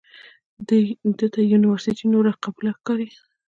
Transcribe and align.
ده 1.17 1.27
ته 1.33 1.39
یونورسټي 1.51 2.05
نوره 2.13 2.31
قبوله 2.43 2.71
ښکاري. 2.77 3.09